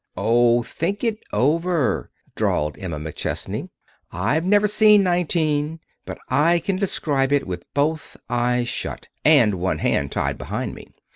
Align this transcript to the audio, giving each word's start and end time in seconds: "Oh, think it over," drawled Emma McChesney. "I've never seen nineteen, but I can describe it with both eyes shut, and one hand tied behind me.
"Oh, 0.17 0.63
think 0.63 1.03
it 1.03 1.19
over," 1.31 2.09
drawled 2.35 2.75
Emma 2.79 2.97
McChesney. 2.97 3.69
"I've 4.11 4.43
never 4.43 4.67
seen 4.67 5.03
nineteen, 5.03 5.79
but 6.05 6.17
I 6.27 6.57
can 6.57 6.75
describe 6.75 7.31
it 7.31 7.45
with 7.45 7.71
both 7.75 8.17
eyes 8.27 8.67
shut, 8.67 9.09
and 9.23 9.59
one 9.61 9.77
hand 9.77 10.11
tied 10.11 10.39
behind 10.39 10.73
me. 10.73 10.87